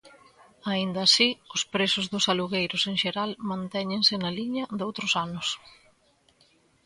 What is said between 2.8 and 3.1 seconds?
en